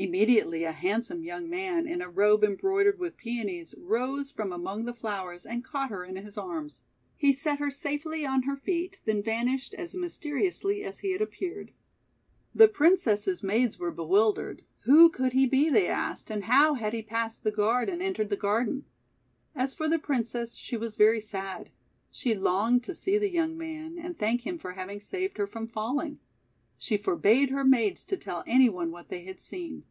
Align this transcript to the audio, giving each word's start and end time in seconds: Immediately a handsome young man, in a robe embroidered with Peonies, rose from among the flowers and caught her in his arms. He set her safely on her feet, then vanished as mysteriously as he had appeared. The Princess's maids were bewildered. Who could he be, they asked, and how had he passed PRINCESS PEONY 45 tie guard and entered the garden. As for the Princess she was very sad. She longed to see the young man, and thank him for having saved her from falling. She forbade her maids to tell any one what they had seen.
Immediately 0.00 0.62
a 0.62 0.70
handsome 0.70 1.24
young 1.24 1.50
man, 1.50 1.88
in 1.88 2.00
a 2.00 2.08
robe 2.08 2.44
embroidered 2.44 3.00
with 3.00 3.16
Peonies, 3.16 3.74
rose 3.76 4.30
from 4.30 4.52
among 4.52 4.84
the 4.84 4.94
flowers 4.94 5.44
and 5.44 5.64
caught 5.64 5.90
her 5.90 6.04
in 6.04 6.14
his 6.14 6.38
arms. 6.38 6.82
He 7.16 7.32
set 7.32 7.58
her 7.58 7.72
safely 7.72 8.24
on 8.24 8.42
her 8.42 8.54
feet, 8.54 9.00
then 9.06 9.24
vanished 9.24 9.74
as 9.74 9.96
mysteriously 9.96 10.84
as 10.84 11.00
he 11.00 11.10
had 11.10 11.20
appeared. 11.20 11.72
The 12.54 12.68
Princess's 12.68 13.42
maids 13.42 13.80
were 13.80 13.90
bewildered. 13.90 14.62
Who 14.82 15.08
could 15.10 15.32
he 15.32 15.46
be, 15.46 15.68
they 15.68 15.88
asked, 15.88 16.30
and 16.30 16.44
how 16.44 16.74
had 16.74 16.92
he 16.92 17.02
passed 17.02 17.42
PRINCESS 17.42 17.56
PEONY 17.56 17.66
45 17.66 17.66
tie 17.66 17.66
guard 17.66 17.88
and 17.88 18.00
entered 18.00 18.30
the 18.30 18.36
garden. 18.40 18.84
As 19.56 19.74
for 19.74 19.88
the 19.88 19.98
Princess 19.98 20.54
she 20.54 20.76
was 20.76 20.94
very 20.94 21.20
sad. 21.20 21.70
She 22.08 22.34
longed 22.36 22.84
to 22.84 22.94
see 22.94 23.18
the 23.18 23.32
young 23.32 23.58
man, 23.58 23.98
and 23.98 24.16
thank 24.16 24.46
him 24.46 24.58
for 24.60 24.74
having 24.74 25.00
saved 25.00 25.38
her 25.38 25.48
from 25.48 25.66
falling. 25.66 26.20
She 26.80 26.96
forbade 26.96 27.50
her 27.50 27.64
maids 27.64 28.04
to 28.04 28.16
tell 28.16 28.44
any 28.46 28.68
one 28.68 28.92
what 28.92 29.08
they 29.08 29.24
had 29.24 29.40
seen. 29.40 29.82